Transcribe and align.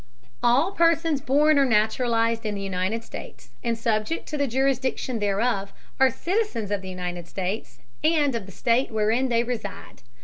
All 0.41 0.71
persons 0.71 1.21
born 1.21 1.59
or 1.59 1.65
naturalized 1.65 2.43
in 2.43 2.55
the 2.55 2.61
United 2.63 3.03
States, 3.03 3.51
and 3.63 3.77
subject 3.77 4.27
to 4.29 4.35
the 4.35 4.47
jurisdiction 4.47 5.19
thereof, 5.19 5.73
are 5.99 6.09
citizens 6.09 6.71
of 6.71 6.81
the 6.81 6.89
United 6.89 7.27
States 7.27 7.77
and 8.03 8.33
of 8.33 8.47
the 8.47 8.51
State 8.51 8.89
wherein 8.89 9.29
they 9.29 9.43
reside. 9.43 10.01